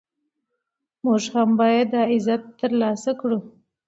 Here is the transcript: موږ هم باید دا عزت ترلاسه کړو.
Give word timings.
موږ 1.03 1.23
هم 1.33 1.49
باید 1.59 1.87
دا 1.93 2.01
عزت 2.13 2.41
ترلاسه 2.59 3.11
کړو. 3.19 3.39